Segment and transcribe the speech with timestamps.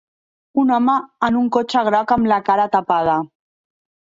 [0.61, 0.95] Un home
[1.27, 3.21] en un cotxe groc amb la cara tapada.